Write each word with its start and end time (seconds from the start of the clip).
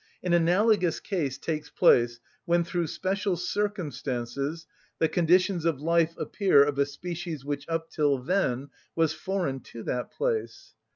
An 0.23 0.33
analogous 0.33 0.99
case 0.99 1.37
takes 1.37 1.69
place 1.69 2.19
when 2.45 2.63
through 2.63 2.87
special 2.87 3.37
circumstances 3.37 4.65
the 4.97 5.07
conditions 5.07 5.63
of 5.63 5.79
life 5.79 6.15
appear 6.17 6.63
of 6.63 6.79
a 6.79 6.87
species 6.87 7.45
which 7.45 7.69
up 7.69 7.91
till 7.91 8.17
then 8.17 8.69
was 8.95 9.13
foreign 9.13 9.59
to 9.59 9.83
that 9.83 10.09
place. 10.11 10.73